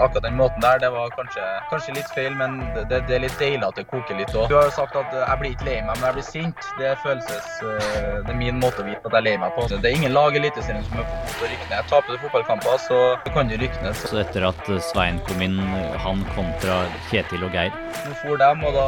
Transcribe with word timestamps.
Akkurat 0.00 0.26
den 0.26 0.36
måten 0.38 0.62
der, 0.64 0.78
det 0.82 0.90
var 0.94 1.10
kanskje, 1.16 1.44
kanskje 1.70 1.96
litt 1.98 2.10
feil, 2.16 2.34
men 2.38 2.60
det, 2.74 2.84
det, 3.08 3.14
er 3.16 3.24
litt 3.24 3.36
deilig 3.40 3.66
at 3.66 3.78
det 3.78 3.86
koker 3.90 4.18
litt 4.18 4.34
òg. 4.34 4.48
Du 4.50 4.56
har 4.58 4.68
jo 4.68 4.74
sagt 4.76 4.96
at 4.98 5.14
jeg 5.14 5.40
blir 5.40 5.54
ikke 5.54 5.68
lei 5.68 5.76
meg, 5.82 5.94
men 5.98 6.06
jeg 6.08 6.18
blir 6.18 6.28
sint. 6.28 6.68
Det 6.80 6.94
følelses 7.04 7.50
Det 7.62 8.32
er 8.34 8.38
min 8.38 8.60
måte 8.62 8.82
å 8.82 8.88
vite 8.88 9.02
at 9.04 9.12
jeg 9.12 9.20
er 9.20 9.26
lei 9.28 9.36
meg 9.42 9.54
på. 9.56 9.66
Det 9.72 9.80
er 9.82 9.98
ingen 9.98 10.14
lag 10.16 10.36
i 10.36 10.42
Eliteserien 10.42 10.84
som 10.88 11.00
er 11.00 11.08
for 11.08 11.14
gode 11.14 11.34
til 11.38 11.46
å 11.46 11.52
rykke 11.52 11.70
ned. 11.70 11.90
Taper 11.92 12.12
du 12.12 12.22
fotballkamper, 12.26 12.78
så 12.86 13.00
kan 13.36 13.50
du 13.50 13.56
rykke 13.60 13.84
ned. 13.86 14.00
Så 14.04 14.20
etter 14.22 14.48
at 14.50 14.70
Svein 14.90 15.20
kom 15.28 15.44
inn, 15.44 15.60
han 16.04 16.24
kontra 16.34 16.82
Kjetil 17.10 17.46
og 17.46 17.54
Geir 17.54 17.72
Nå 18.04 18.14
for 18.20 18.40
dem, 18.40 18.64
og 18.66 18.76
da 18.76 18.86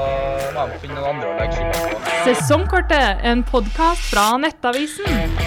må 0.56 0.66
de 0.72 0.80
finne 0.82 0.98
noen 0.98 1.16
andre 1.16 1.32
å 1.32 1.36
legge 1.40 1.60
skylda 1.60 1.90
på. 1.92 2.16
Sesongkortet, 2.26 3.26
en 3.32 3.44
podkast 3.46 4.10
fra 4.12 4.32
Nettavisen. 4.42 5.45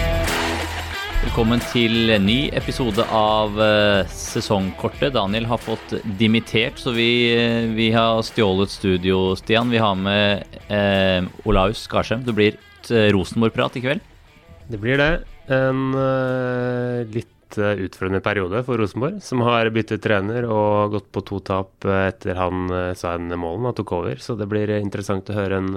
Velkommen 1.20 1.60
til 1.68 2.08
en 2.14 2.22
ny 2.24 2.46
episode 2.56 3.04
av 3.12 3.58
uh, 3.60 4.08
Sesongkortet. 4.08 5.12
Daniel 5.12 5.44
har 5.50 5.60
fått 5.60 5.92
dimittert, 6.16 6.78
så 6.80 6.94
vi, 6.96 7.10
uh, 7.36 7.66
vi 7.76 7.90
har 7.92 8.22
stjålet 8.24 8.72
studio, 8.72 9.18
Stian. 9.36 9.68
Vi 9.68 9.82
har 9.84 9.98
med 10.00 10.56
eh, 10.72 11.20
Olaus 11.44 11.82
Garsheim. 11.92 12.24
Det 12.24 12.32
blir 12.38 12.56
Rosenborg-prat 13.12 13.76
i 13.76 13.82
kveld? 13.84 14.08
Det 14.72 14.80
blir 14.80 14.96
det. 14.96 15.10
En 15.52 15.92
litt 17.12 17.58
utfordrende 17.60 18.22
periode 18.24 18.64
for 18.64 18.80
Rosenborg, 18.80 19.20
som 19.20 19.44
har 19.44 19.68
byttet 19.74 20.00
trener 20.06 20.48
og 20.48 20.96
gått 20.96 21.10
på 21.12 21.24
to 21.28 21.42
tap 21.44 21.84
etter 21.84 22.40
han 22.40 22.72
Svein 22.96 23.28
Målen 23.36 23.76
tok 23.76 23.92
over. 23.98 24.24
Så 24.24 24.40
det 24.40 24.48
blir 24.48 24.72
interessant 24.78 25.28
å 25.28 25.36
høre 25.36 25.60
en 25.60 25.74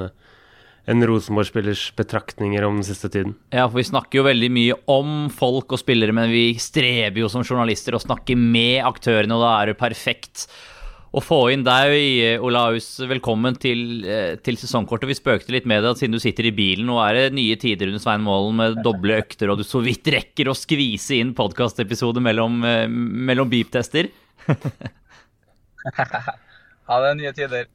en 0.85 1.05
Rosenborg-spillers 1.07 1.93
betraktninger 1.95 2.65
om 2.67 2.75
den 2.81 2.83
siste 2.87 3.09
tiden. 3.09 3.37
Ja, 3.53 3.69
for 3.69 3.79
vi 3.79 3.87
snakker 3.87 4.19
jo 4.19 4.27
veldig 4.27 4.49
mye 4.51 4.75
om 4.91 5.29
folk 5.31 5.71
og 5.71 5.79
spillere, 5.79 6.15
men 6.15 6.31
vi 6.33 6.51
streber 6.59 7.23
jo 7.23 7.31
som 7.31 7.45
journalister 7.45 7.95
å 7.95 8.03
snakke 8.03 8.35
med 8.39 8.83
aktørene, 8.83 9.37
og 9.37 9.45
da 9.45 9.51
er 9.61 9.71
det 9.71 9.79
perfekt 9.79 10.47
å 11.13 11.21
få 11.21 11.51
inn 11.53 11.63
deg, 11.63 12.41
Olaus. 12.43 12.87
Velkommen 13.05 13.55
til, 13.61 14.03
eh, 14.03 14.35
til 14.41 14.57
sesongkortet. 14.57 15.07
Vi 15.07 15.19
spøkte 15.19 15.53
litt 15.53 15.67
med 15.69 15.83
det 15.83 15.93
siden 15.99 16.11
du 16.11 16.19
sitter 16.19 16.49
i 16.49 16.51
bilen. 16.51 16.87
Nå 16.89 16.97
er 17.07 17.13
det 17.13 17.35
nye 17.37 17.55
tider 17.55 17.87
under 17.87 17.99
Svein 18.01 18.25
Målen 18.25 18.55
med 18.57 18.83
doble 18.83 19.21
økter, 19.21 19.51
og 19.51 19.57
du 19.59 19.63
så 19.63 19.81
vidt 19.85 20.03
rekker 20.03 20.49
å 20.49 20.57
skvise 20.57 21.19
inn 21.19 21.35
podkastepisode 21.37 22.17
mellom, 22.19 22.65
eh, 22.65 22.87
mellom 22.87 23.47
beep-tester. 23.47 24.09
ha 26.89 26.99
det 27.05 27.17
nye 27.21 27.31
tider. 27.31 27.67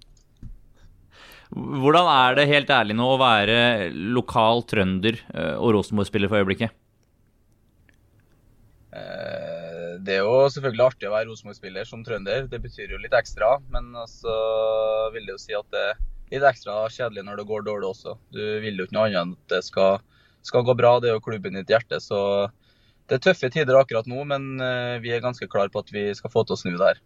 Hvordan 1.54 2.08
er 2.12 2.36
det 2.36 2.50
helt 2.50 2.70
ærlig 2.70 2.96
nå 2.98 3.06
å 3.14 3.20
være 3.20 3.88
lokal 4.16 4.64
trønder 4.68 5.16
eh, 5.32 5.54
og 5.56 5.78
Rosenborg-spiller 5.78 6.28
for 6.28 6.42
øyeblikket? 6.42 6.74
Eh, 8.92 9.96
det 10.04 10.18
er 10.18 10.26
jo 10.26 10.44
selvfølgelig 10.52 10.84
artig 10.84 11.08
å 11.08 11.14
være 11.14 11.30
Rosenborg-spiller 11.30 11.88
som 11.88 12.04
trønder. 12.04 12.46
Det 12.52 12.60
betyr 12.64 12.92
jo 12.92 13.00
litt 13.00 13.16
ekstra. 13.16 13.56
Men 13.72 13.90
så 14.10 14.36
vil 15.14 15.24
det 15.24 15.36
jo 15.38 15.42
si 15.42 15.56
at 15.56 15.68
det 15.72 15.84
er 15.88 15.98
litt 16.34 16.46
ekstra 16.50 16.84
kjedelig 16.92 17.24
når 17.26 17.40
det 17.40 17.48
går 17.48 17.66
dårlig 17.66 17.90
også. 17.94 18.18
Du 18.34 18.42
vil 18.62 18.76
jo 18.76 18.88
ikke 18.88 18.98
noe 18.98 19.08
annet 19.08 19.22
enn 19.22 19.36
at 19.38 19.56
det 19.56 19.64
skal, 19.66 20.02
skal 20.46 20.66
gå 20.68 20.76
bra. 20.78 20.98
Det 21.00 21.10
er 21.10 21.16
jo 21.16 21.24
klubben 21.24 21.56
ditt 21.56 21.72
hjerte. 21.72 22.00
Så 22.04 22.20
det 23.08 23.18
er 23.18 23.24
tøffe 23.24 23.48
tider 23.52 23.78
akkurat 23.80 24.08
nå, 24.10 24.20
men 24.28 24.58
eh, 24.60 24.98
vi 25.00 25.14
er 25.16 25.24
ganske 25.24 25.48
klar 25.48 25.72
på 25.72 25.80
at 25.80 25.92
vi 25.94 26.10
skal 26.16 26.32
få 26.32 26.44
til 26.44 26.58
å 26.58 26.60
snu 26.60 26.74
det 26.74 26.90
her. 26.90 27.00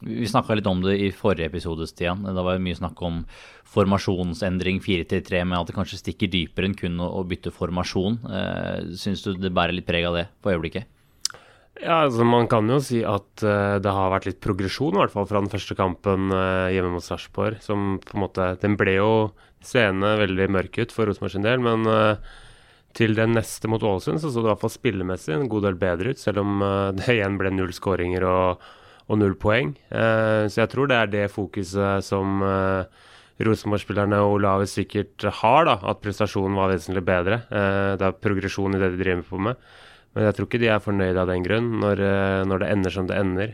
Vi 0.00 0.28
snakka 0.30 0.54
litt 0.54 0.68
om 0.70 0.82
det 0.84 0.94
i 1.02 1.08
forrige 1.10 1.48
episode, 1.50 1.86
Stian. 1.90 2.22
Da 2.22 2.42
var 2.46 2.54
det 2.54 2.62
mye 2.62 2.78
snakk 2.78 3.00
om 3.02 3.24
formasjonsendring 3.68 4.78
4-3, 4.84 5.42
men 5.42 5.58
at 5.58 5.70
det 5.70 5.74
kanskje 5.76 5.98
stikker 5.98 6.30
dypere 6.30 6.68
enn 6.68 6.76
kun 6.78 7.02
å, 7.02 7.24
bytte 7.26 7.50
formasjon. 7.54 8.20
Eh, 8.30 8.94
Syns 8.98 9.24
du 9.26 9.32
det 9.34 9.50
bærer 9.54 9.74
litt 9.74 9.88
preg 9.88 10.06
av 10.06 10.14
det 10.20 10.28
på 10.44 10.54
øyeblikket? 10.54 10.86
Ja, 11.78 12.04
altså 12.04 12.24
Man 12.26 12.48
kan 12.50 12.66
jo 12.70 12.80
si 12.82 13.04
at 13.06 13.44
uh, 13.46 13.78
det 13.78 13.92
har 13.94 14.10
vært 14.10 14.26
litt 14.26 14.40
progresjon, 14.42 14.96
i 14.96 15.02
hvert 15.02 15.14
fall 15.14 15.28
fra 15.30 15.42
den 15.42 15.52
første 15.52 15.76
kampen 15.78 16.32
uh, 16.34 16.70
hjemme 16.74 16.96
mot 16.96 17.04
Sarpsborg. 17.04 17.60
Som 17.62 18.00
på 18.02 18.16
en 18.16 18.24
måte 18.24 18.48
Den 18.62 18.74
ble 18.78 18.96
jo 18.98 19.12
seende 19.62 20.16
veldig 20.18 20.48
mørk 20.54 20.78
ut 20.78 20.94
for 20.94 21.06
Rosenborg 21.06 21.34
sin 21.36 21.46
del, 21.46 21.62
men 21.62 21.86
uh, 21.86 22.18
til 22.98 23.14
den 23.14 23.34
neste 23.36 23.70
mot 23.70 23.82
Ålesund 23.84 24.18
så 24.18 24.30
så 24.30 24.40
det 24.40 24.48
i 24.48 24.52
hvert 24.52 24.64
fall 24.64 24.74
spillemessig 24.74 25.36
en 25.36 25.50
god 25.50 25.68
del 25.68 25.78
bedre 25.78 26.14
ut, 26.14 26.22
selv 26.22 26.42
om 26.42 26.62
det 26.98 27.14
igjen 27.14 27.38
ble 27.38 27.54
null 27.54 27.74
skåringer 27.74 28.26
og 28.26 28.68
og 29.08 29.20
null 29.20 29.34
poeng. 29.40 29.74
Eh, 29.88 30.46
så 30.52 30.62
jeg 30.62 30.72
tror 30.72 30.88
det 30.90 31.00
er 31.00 31.12
det 31.12 31.26
fokuset 31.32 32.04
som 32.04 32.42
eh, 32.44 33.04
Rosenborg-spillerne 33.44 34.20
og 34.24 34.38
Olavet 34.38 34.70
sikkert 34.70 35.28
har, 35.40 35.68
da, 35.68 35.78
at 35.90 36.00
prestasjonen 36.04 36.58
var 36.58 36.72
vesentlig 36.74 37.04
bedre. 37.08 37.42
Eh, 37.48 37.92
det 37.98 38.08
er 38.08 38.18
progresjon 38.24 38.76
i 38.76 38.80
det 38.82 38.92
de 38.94 39.02
driver 39.02 39.24
på 39.28 39.40
med. 39.48 39.68
Men 40.16 40.26
jeg 40.26 40.36
tror 40.36 40.48
ikke 40.48 40.60
de 40.60 40.70
er 40.72 40.82
fornøyd 40.82 41.20
av 41.20 41.28
den 41.30 41.44
grunn, 41.44 41.68
når, 41.82 42.00
når 42.48 42.62
det 42.62 42.68
ender 42.72 42.94
som 42.94 43.06
det 43.06 43.18
ender. 43.20 43.50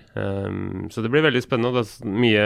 Så 0.94 1.02
det 1.02 1.10
blir 1.12 1.24
veldig 1.26 1.42
spennende. 1.42 1.82
Det 1.82 2.06
er 2.06 2.12
mye 2.22 2.44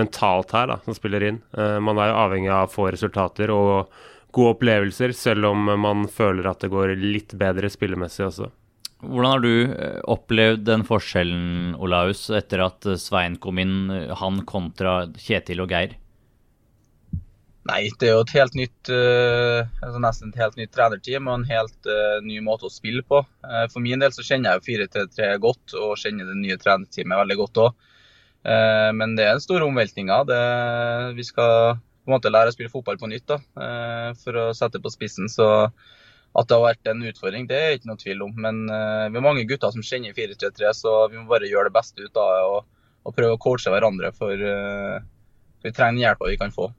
mentalt 0.00 0.54
her 0.56 0.70
da, 0.72 0.78
som 0.82 0.96
spiller 0.96 1.26
inn. 1.28 1.42
Man 1.52 2.00
er 2.00 2.08
jo 2.08 2.16
avhengig 2.22 2.50
av 2.50 2.64
å 2.64 2.72
få 2.72 2.88
resultater 2.96 3.52
og 3.54 3.92
gode 4.34 4.56
opplevelser, 4.56 5.12
selv 5.14 5.52
om 5.52 5.70
man 5.84 6.08
føler 6.10 6.48
at 6.50 6.64
det 6.64 6.72
går 6.72 6.96
litt 6.98 7.36
bedre 7.38 7.70
spillemessig 7.70 8.24
også. 8.32 8.48
Hvordan 9.08 9.30
har 9.30 9.42
du 9.42 9.52
eh, 9.72 10.00
opplevd 10.10 10.64
den 10.68 10.84
forskjellen, 10.86 11.74
Olaus, 11.82 12.26
etter 12.34 12.64
at 12.64 12.86
eh, 12.88 13.00
Svein 13.00 13.36
kom 13.42 13.60
inn, 13.62 13.90
eh, 13.92 14.14
han 14.20 14.42
kontra 14.48 15.04
Kjetil 15.20 15.62
og 15.64 15.74
Geir? 15.74 15.94
Nei, 17.64 17.86
det 18.00 18.10
er 18.10 18.18
jo 18.18 18.24
et 18.26 18.34
helt 18.36 18.56
nytt, 18.58 18.90
altså 18.92 20.00
nesten 20.04 20.34
et 20.34 20.40
helt 20.42 20.58
nytt 20.60 20.74
trenerteam 20.76 21.30
og 21.30 21.38
en 21.38 21.46
helt 21.48 21.88
ny 22.26 22.36
måte 22.44 22.66
å 22.68 22.72
spille 22.72 23.00
på. 23.08 23.22
For 23.72 23.80
min 23.80 24.04
del 24.04 24.12
så 24.12 24.20
kjenner 24.20 24.58
jeg 24.58 24.82
4-3-3 24.92 25.30
godt 25.40 25.72
og 25.80 25.94
kjenner 25.96 26.28
det 26.28 26.36
nye 26.42 26.58
trenerteamet 26.60 27.22
veldig 27.22 27.38
godt 27.38 27.62
òg. 27.62 27.86
Men 29.00 29.16
det 29.16 29.24
er 29.24 29.32
en 29.32 29.40
stor 29.40 29.64
omveltning. 29.64 30.12
Vi 31.16 31.24
skal 31.24 31.80
på 31.80 32.12
en 32.12 32.16
måte 32.18 32.34
lære 32.34 32.52
å 32.52 32.58
spille 32.58 32.74
fotball 32.74 33.00
på 33.00 33.08
nytt 33.08 33.32
da, 33.32 33.40
for 34.20 34.42
å 34.42 34.46
sette 34.52 34.84
på 34.84 34.92
spissen. 34.92 35.32
Så 35.32 35.48
at 36.34 36.50
det 36.50 36.56
har 36.56 36.64
vært 36.64 36.90
en 36.90 37.02
utfordring, 37.06 37.48
det 37.50 37.58
er 37.58 37.76
ikke 37.76 37.90
noe 37.92 38.00
tvil 38.00 38.22
om. 38.26 38.32
Men 38.46 38.64
uh, 38.66 39.06
vi 39.06 39.20
er 39.20 39.26
mange 39.26 39.44
gutter 39.48 39.74
som 39.74 39.84
kjenner 39.86 40.16
4-3-3, 40.16 40.72
så 40.74 40.94
vi 41.12 41.20
må 41.20 41.28
bare 41.30 41.50
gjøre 41.50 41.70
det 41.70 41.76
beste 41.76 42.02
ut 42.02 42.18
av 42.18 42.30
det 42.34 42.46
og, 42.50 42.62
og 43.06 43.18
prøve 43.18 43.36
å 43.36 43.42
coache 43.42 43.70
hverandre. 43.70 44.10
For 44.18 44.34
uh, 44.42 44.96
vi 45.62 45.72
trenger 45.72 45.94
den 45.94 46.02
hjelpa 46.02 46.32
vi 46.32 46.40
kan 46.40 46.54
få. 46.54 46.72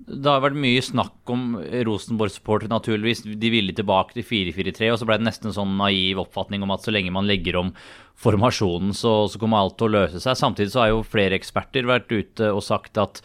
Det 0.00 0.30
har 0.30 0.40
vært 0.40 0.56
mye 0.56 0.80
snakk 0.80 1.28
om 1.32 1.58
Rosenborg-supportere, 1.60 2.70
naturligvis. 2.72 3.24
De 3.26 3.50
ville 3.52 3.74
tilbake 3.76 4.16
til 4.16 4.24
4-4-3, 4.24 4.88
og 4.94 5.00
så 5.00 5.08
ble 5.08 5.18
det 5.20 5.26
nesten 5.26 5.50
en 5.50 5.56
sånn 5.58 5.74
naiv 5.76 6.22
oppfatning 6.22 6.64
om 6.64 6.72
at 6.72 6.86
så 6.86 6.94
lenge 6.94 7.12
man 7.12 7.28
legger 7.28 7.58
om 7.60 7.74
formasjonen, 8.20 8.94
så, 8.96 9.26
så 9.28 9.40
kommer 9.42 9.60
alt 9.60 9.76
til 9.80 9.90
å 9.90 9.94
løse 9.98 10.22
seg. 10.22 10.38
Samtidig 10.38 10.72
så 10.72 10.84
har 10.84 10.94
jo 10.94 11.04
flere 11.04 11.36
eksperter 11.36 11.88
vært 11.90 12.12
ute 12.14 12.48
og 12.54 12.64
sagt 12.64 13.00
at 13.02 13.20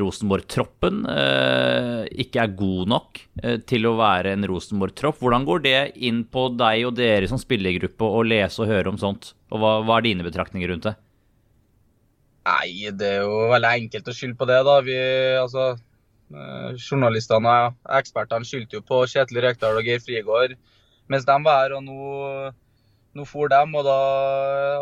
Rosenborg-troppen 0.00 1.04
eh, 1.06 2.00
ikke 2.24 2.42
er 2.42 2.56
god 2.58 2.90
nok 2.90 3.20
eh, 3.42 3.60
til 3.62 3.86
å 3.86 3.94
være 4.00 4.34
en 4.34 4.46
Rosenborg-tropp. 4.50 5.20
Hvordan 5.22 5.46
går 5.46 5.64
det 5.64 5.78
inn 6.08 6.24
på 6.26 6.48
deg 6.58 6.88
og 6.88 6.96
dere 6.98 7.28
som 7.30 7.40
spillergruppe 7.40 8.08
å 8.08 8.24
lese 8.26 8.64
og 8.64 8.72
høre 8.72 8.90
om 8.90 8.98
sånt? 9.00 9.32
Og 9.54 9.62
hva, 9.62 9.76
hva, 9.86 10.00
er 10.00 10.08
dine 10.08 10.26
betraktninger 10.26 10.72
rundt 10.72 10.88
det? 10.90 10.96
Nei, 12.44 12.90
det 12.92 13.08
er 13.08 13.22
jo 13.24 13.46
veldig 13.54 13.70
enkelt 13.84 14.10
å 14.10 14.16
skylde 14.16 14.36
på 14.40 14.48
det, 14.50 14.58
da. 14.66 14.76
Vi, 14.84 14.98
altså, 15.40 15.70
eh, 16.34 16.82
journalistene 16.82 17.54
og 17.68 17.96
ekspertene 18.02 18.48
skyldte 18.48 18.80
jo 18.80 18.84
på 18.84 19.04
Kjetil 19.08 19.40
Rekdal 19.46 19.78
og 19.78 19.86
Geir 19.86 20.02
Frigård 20.02 20.58
mens 21.12 21.26
de 21.28 21.34
var 21.44 21.62
her. 21.62 21.78
og 21.78 21.84
nå 21.84 22.52
nå 23.14 23.24
for 23.28 23.50
dem, 23.52 23.74
og 23.78 23.84
da 23.86 23.98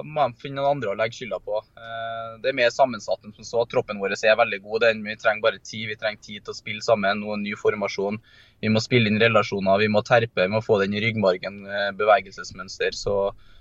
må 0.04 0.25
de 0.26 0.41
finne 0.41 0.60
noen 0.60 0.78
andre 0.78 0.93
å 0.93 0.97
legge 0.98 1.19
skylda 1.19 1.38
på. 1.44 1.59
Eh, 1.76 2.31
det 2.43 2.50
er 2.50 2.56
mer 2.59 2.72
sammensatt 2.72 3.25
enn 3.26 3.34
som 3.37 3.47
så. 3.48 3.65
Troppen 3.70 4.00
vår 4.00 4.15
er 4.16 4.38
veldig 4.41 4.60
god. 4.65 4.84
Den. 4.87 5.03
Vi 5.06 5.16
trenger 5.20 5.44
bare 5.44 5.60
tid. 5.60 5.88
Vi 5.91 5.98
trenger 6.00 6.22
tid 6.25 6.44
til 6.44 6.54
å 6.54 6.59
spille 6.59 6.84
sammen. 6.84 7.20
Noen 7.20 7.44
ny 7.44 7.53
formasjon. 7.59 8.20
Vi 8.65 8.72
må 8.72 8.82
spille 8.84 9.10
inn 9.10 9.20
relasjoner. 9.20 9.82
Vi 9.82 9.91
må 9.93 10.04
terpe. 10.06 10.47
Vi 10.47 10.54
må 10.54 10.62
få 10.65 10.81
den 10.82 10.97
i 10.97 11.03
ryggmargen, 11.04 11.60
eh, 11.66 11.91
bevegelsesmønster. 11.98 12.97
Så, 12.97 13.19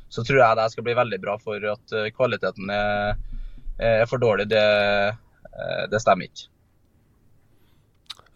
så, 0.08 0.24
tror 0.24 0.44
jeg 0.44 0.62
det 0.62 0.70
skal 0.76 0.88
bli 0.88 0.98
veldig 1.02 1.22
bra. 1.26 1.38
For 1.42 1.72
at 1.76 1.98
eh, 1.98 2.12
kvaliteten 2.16 2.72
er, 2.76 3.20
er 3.82 4.08
for 4.10 4.24
dårlig, 4.24 4.48
det, 4.52 4.66
det 5.92 6.04
stemmer 6.04 6.30
ikke. 6.30 6.48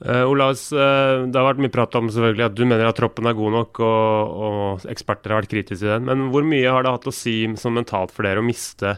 Uh, 0.03 0.27
Olaus, 0.27 0.67
uh, 0.75 1.23
det 1.23 1.39
har 1.39 1.45
vært 1.47 1.61
mye 1.63 1.71
prat 1.71 1.93
om 1.95 2.09
selvfølgelig 2.11 2.45
at 2.49 2.55
du 2.57 2.65
mener 2.67 2.89
at 2.89 2.97
troppen 2.99 3.29
er 3.29 3.35
god 3.37 3.53
nok, 3.55 3.79
og, 3.79 4.33
og, 4.47 4.87
eksperter 4.91 5.31
har 5.31 5.39
vært 5.39 5.53
kritiske 5.53 5.85
til 5.85 5.93
den. 5.93 6.07
Men 6.09 6.25
hvor 6.33 6.43
mye 6.43 6.67
har 6.67 6.83
det 6.83 6.91
hatt 6.97 7.07
å 7.07 7.15
si 7.15 7.37
som 7.59 7.77
mentalt 7.77 8.11
for 8.11 8.27
dere 8.27 8.43
å 8.43 8.45
miste 8.45 8.97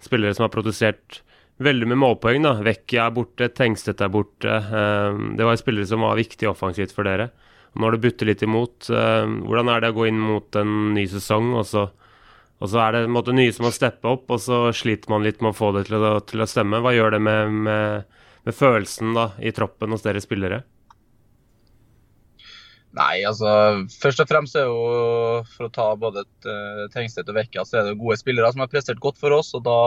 spillere 0.00 0.32
som 0.32 0.46
har 0.46 0.54
produsert 0.54 1.20
veldig 1.60 1.90
med 1.92 2.00
målpoeng? 2.00 2.46
da? 2.46 2.54
Vekkia 2.64 3.04
er 3.04 3.14
borte, 3.18 3.50
Tengstedt 3.52 4.00
er 4.00 4.14
borte. 4.14 4.56
Uh, 4.72 5.36
det 5.36 5.44
var 5.44 5.60
spillere 5.60 5.90
som 5.90 6.06
var 6.06 6.16
viktige 6.16 6.48
offensivt 6.54 6.96
for 6.96 7.04
dere. 7.08 7.28
Nå 7.76 7.84
har 7.84 7.94
det 7.94 8.02
butter 8.06 8.26
litt 8.30 8.40
imot, 8.42 8.88
hvordan 8.88 9.68
er 9.70 9.82
det 9.84 9.90
å 9.92 9.94
gå 9.94 10.06
inn 10.08 10.18
mot 10.18 10.56
en 10.56 10.70
ny 10.96 11.04
sesong, 11.06 11.52
og 11.60 11.66
så, 11.68 11.84
og 12.58 12.70
så 12.72 12.80
er 12.82 12.94
det 12.96 13.02
en 13.04 13.12
måte 13.14 13.34
nye 13.36 13.52
som 13.54 13.68
må 13.68 13.70
steppe 13.76 14.08
opp, 14.08 14.24
og 14.34 14.40
så 14.42 14.62
sliter 14.74 15.12
man 15.12 15.22
litt 15.22 15.44
med 15.44 15.52
å 15.52 15.58
få 15.58 15.68
det 15.76 15.84
til 15.86 16.00
å, 16.00 16.16
til 16.26 16.42
å 16.42 16.48
stemme? 16.48 16.80
Hva 16.82 16.94
gjør 16.96 17.14
det 17.14 17.20
med, 17.22 17.60
med 17.68 18.18
med 18.48 18.56
følelsen 18.56 19.12
da, 19.16 19.30
i 19.44 19.52
troppen 19.52 19.92
hos 19.92 20.04
dere 20.06 20.22
spillere? 20.24 20.62
Nei, 22.96 23.20
altså 23.28 23.50
først 24.00 24.22
og 24.24 24.28
fremst 24.30 24.56
er 24.56 24.64
jo 24.66 25.42
for 25.52 25.68
å 25.68 25.72
ta 25.72 25.88
både 26.00 26.24
uh, 26.48 26.86
Tengstedt 26.94 27.28
og 27.28 27.36
Vekka, 27.36 27.66
så 27.68 27.78
er 27.78 27.90
det 27.90 27.98
gode 28.00 28.16
spillere 28.18 28.48
som 28.54 28.64
har 28.64 28.70
prestert 28.72 29.02
godt 29.02 29.20
for 29.20 29.34
oss. 29.36 29.52
og 29.54 29.66
Da 29.66 29.80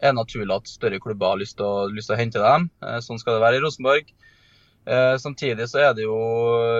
er 0.00 0.10
det 0.10 0.18
naturlig 0.18 0.56
at 0.56 0.72
større 0.72 0.98
klubber 1.02 1.36
har 1.36 1.40
lyst 1.40 1.56
til 1.60 1.68
å, 1.68 1.86
lyst 1.94 2.10
til 2.10 2.18
å 2.18 2.20
hente 2.20 2.42
dem. 2.42 2.66
Uh, 2.82 2.98
sånn 3.04 3.20
skal 3.22 3.38
det 3.38 3.44
være 3.44 3.60
i 3.60 3.62
Rosenborg. 3.62 4.10
Uh, 4.90 5.14
samtidig 5.22 5.68
så 5.70 5.84
er 5.84 5.94
det 5.94 6.08
jo 6.08 6.18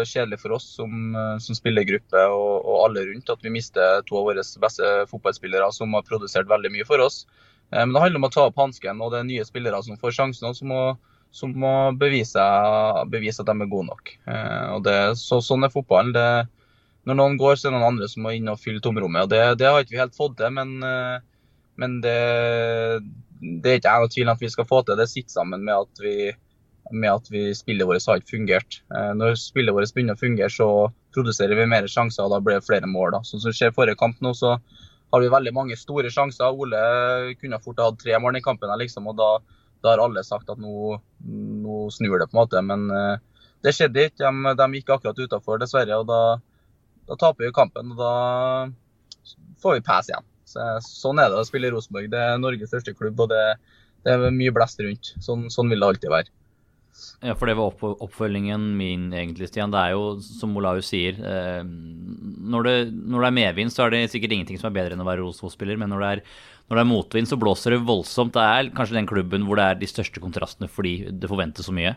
kjedelig 0.09 0.41
for 0.43 0.56
oss 0.56 0.67
som, 0.75 1.15
som 1.44 1.55
spillergruppe 1.55 2.25
og, 2.32 2.65
og, 2.65 2.77
alle 2.88 3.05
rundt 3.06 3.31
at 3.31 3.44
vi 3.44 3.53
mister 3.55 4.03
to 4.09 4.19
av 4.19 4.27
våre 4.32 4.43
beste 4.65 4.91
fotballspillere 5.12 5.69
som 5.77 5.94
har 5.94 6.09
produsert 6.09 6.50
veldig 6.50 6.73
mye 6.75 6.88
for 6.88 7.05
oss. 7.05 7.23
men 7.71 7.93
det 7.94 8.03
handler 8.03 8.19
om 8.19 8.27
å 8.27 8.32
ta 8.35 8.49
opp 8.49 8.59
hansken, 8.59 9.05
og 9.05 9.12
det 9.12 9.21
er 9.21 9.29
nye 9.29 9.44
spillere 9.47 9.82
som 9.87 10.00
får 10.00 10.17
sjansen. 10.17 10.49
og 10.49 10.56
som 10.59 10.73
må 10.73 10.82
som 11.31 11.53
må 11.55 11.73
bevise, 11.99 12.43
bevise, 13.11 13.43
at 13.43 13.49
de 13.49 13.55
er 13.55 13.71
gode 13.71 13.88
nok. 13.91 14.12
Eh, 14.27 14.67
og 14.75 14.85
det, 14.87 14.99
så, 15.21 15.38
sånn 15.44 15.67
er 15.67 15.73
fotballen. 15.73 16.12
Det, 16.17 16.27
når 17.09 17.19
noen 17.21 17.38
går, 17.41 17.56
så 17.56 17.69
er 17.69 17.73
det 17.73 17.79
noen 17.79 17.93
andre 17.94 18.11
som 18.11 18.27
må 18.27 18.35
inn 18.37 18.50
og 18.50 18.61
fylle 18.61 18.82
tomrommet. 18.82 19.25
og 19.25 19.32
Det, 19.32 19.41
det 19.61 19.69
har 19.71 19.82
ikke 19.85 19.94
vi 19.94 20.03
helt 20.03 20.19
fått 20.19 20.37
til, 20.41 20.53
men, 20.56 20.77
eh, 20.85 21.17
men 21.81 21.99
det, 22.05 22.19
det, 23.41 23.71
er 23.71 23.81
ikke 23.81 23.94
jeg 23.94 24.05
noen 24.05 24.15
tvil 24.17 24.29
om 24.29 24.35
at 24.35 24.44
vi 24.44 24.53
skal 24.56 24.69
få 24.69 24.82
til. 24.85 24.99
Det 24.99 25.09
sitter 25.12 25.37
sammen 25.38 25.62
med 25.67 25.77
at, 25.77 26.03
vi, 26.03 26.17
med 26.91 27.12
at 27.12 27.31
vi, 27.32 27.47
spillet 27.56 27.88
vårt 27.88 28.11
har 28.11 28.21
ikke 28.21 28.35
fungert. 28.35 28.81
Eh, 28.91 29.12
når 29.21 29.38
spillet 29.41 29.77
vårt 29.77 29.94
begynner 29.94 30.19
å 30.19 30.25
fungere, 30.25 30.50
så 30.50 30.91
produserer 31.15 31.59
vi 31.59 31.71
mer 31.71 31.87
sjanser, 31.91 32.27
og 32.27 32.35
da 32.35 32.43
blir 32.43 32.59
det 32.59 32.67
flere 32.67 32.91
mål. 32.91 33.15
Da. 33.15 33.23
Sånn 33.27 33.43
som 33.47 33.55
skjer 33.55 33.75
forrige 33.77 33.99
kamp 34.03 34.19
nå, 34.25 34.35
så 34.35 34.56
har 35.11 35.23
vi 35.23 35.31
veldig 35.31 35.55
mange 35.55 35.79
store 35.79 36.11
sjanser. 36.11 36.59
Ole 36.59 37.35
kunne 37.38 37.62
fort 37.62 37.81
hatt 37.82 38.03
tre 38.03 38.19
mål 38.23 38.38
i 38.38 38.44
kampen, 38.44 38.71
liksom, 38.82 39.09
og 39.11 39.19
da 39.19 39.31
da 39.82 39.93
har 39.93 40.03
alle 40.05 40.23
sagt 40.27 40.50
at 40.53 40.61
nå, 40.61 40.99
nå 41.65 41.82
snur 41.94 42.19
det, 42.21 42.29
på 42.31 42.37
en 42.37 42.43
måte. 42.43 42.62
Men 42.65 42.87
uh, 42.93 43.44
det 43.65 43.75
skjedde 43.77 44.09
ikke. 44.11 44.31
De, 44.31 44.55
de 44.61 44.69
gikk 44.79 44.94
akkurat 44.97 45.21
utafor, 45.21 45.61
dessverre. 45.62 46.00
og 46.00 46.09
da, 46.11 46.21
da, 47.06 47.17
taper 47.17 47.47
vi 47.47 47.55
kampen. 47.56 47.94
og 47.94 48.00
Da 48.00 49.37
får 49.62 49.79
vi 49.79 49.87
pass 49.87 50.11
igjen. 50.11 50.27
Så, 50.50 50.67
sånn 50.85 51.21
er 51.23 51.31
det 51.31 51.41
å 51.41 51.47
spille 51.47 51.71
i 51.71 51.75
Rosenborg. 51.75 52.11
Det 52.12 52.21
er 52.21 52.41
Norges 52.43 52.73
største 52.73 52.97
klubb, 52.97 53.21
og 53.23 53.31
det, 53.32 53.44
det 54.06 54.17
er 54.17 54.35
mye 54.35 54.55
blest 54.55 54.82
rundt. 54.82 55.15
Sånn, 55.23 55.49
sånn, 55.53 55.71
vil 55.73 55.82
det 55.82 55.91
alltid 55.93 56.15
være. 56.17 56.35
Ja, 57.25 57.35
for 57.37 57.50
det 57.50 57.56
var 57.58 57.70
opp, 57.73 57.82
oppfølgingen 58.05 58.62
min, 58.79 59.11
egentlig, 59.12 59.50
Stian. 59.50 59.73
Det 59.73 59.81
er 59.81 59.94
jo, 59.97 60.05
som 60.25 60.55
Olaus 60.56 60.91
sier 60.93 61.19
eh, 61.19 61.61
når, 61.64 62.67
det, 62.67 62.75
når, 62.93 63.19
det, 63.19 63.29
er 63.29 63.37
medvind, 63.41 63.75
så 63.75 63.87
er 63.87 63.94
det 63.94 64.06
sikkert 64.12 64.37
ingenting 64.37 64.61
som 64.61 64.70
er 64.70 64.76
bedre 64.79 64.97
enn 64.97 65.05
å 65.05 65.08
være 65.08 65.25
Rosenborg-spiller. 65.25 65.81
Men 65.81 65.93
når 65.94 66.05
det 66.05 66.12
er 66.14 66.25
når 66.70 66.79
er 66.85 66.87
motvind, 66.87 67.26
så 67.26 67.38
blåser 67.41 67.75
det 67.75 67.82
voldsomt. 67.82 68.37
Det 68.37 68.47
er 68.47 68.70
kanskje 68.76 68.94
den 69.00 69.11
klubben 69.11 69.43
hvor 69.47 69.58
det 69.58 69.67
er 69.67 69.81
de 69.81 69.91
største 69.91 70.23
kontrastene 70.23 70.70
fordi 70.70 70.94
det 71.11 71.31
forventes 71.31 71.67
så 71.67 71.75
mye. 71.75 71.97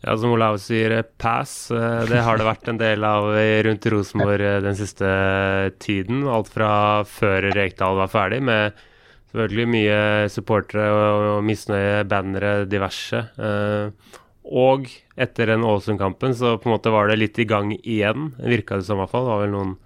Ja, 0.00 0.16
som 0.16 0.32
Olav 0.32 0.56
sier, 0.58 0.96
eh, 0.96 1.06
pass. 1.20 1.70
Eh, 1.70 2.04
det 2.10 2.22
har 2.24 2.40
det 2.40 2.48
vært 2.48 2.70
en 2.72 2.80
del 2.80 3.04
av 3.06 3.28
rundt 3.66 3.90
Rosenborg 3.92 4.62
den 4.64 4.78
siste 4.78 5.08
tiden. 5.78 6.24
Alt 6.26 6.50
fra 6.50 6.70
før 7.06 7.52
Rekdal 7.54 8.00
var 8.00 8.10
ferdig, 8.10 8.40
med 8.42 8.80
selvfølgelig 9.30 9.68
mye 9.70 10.00
supportere 10.32 10.88
og 10.90 11.44
misnøye, 11.46 12.02
bannere, 12.10 12.64
diverse. 12.66 13.22
Og 14.44 14.88
etter 15.20 15.52
den 15.52 15.64
Ålesund-kampen 15.66 16.34
så 16.36 16.56
på 16.58 16.68
en 16.68 16.74
måte 16.74 16.92
var 16.94 17.10
det 17.10 17.18
litt 17.20 17.38
i 17.38 17.46
gang 17.48 17.74
igjen, 17.76 18.32
virka 18.40 18.80
det 18.80 18.86
som 18.88 18.98
i 18.98 19.04
hvert 19.04 19.12
fall. 19.12 19.28
Det 19.28 19.34
var 19.34 19.44
vel 19.44 19.54
noen 19.54 19.76